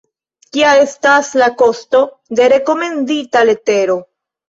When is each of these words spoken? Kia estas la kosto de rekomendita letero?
Kia 0.55 0.71
estas 0.85 1.29
la 1.43 1.51
kosto 1.61 2.03
de 2.41 2.51
rekomendita 2.57 3.49
letero? 3.55 4.05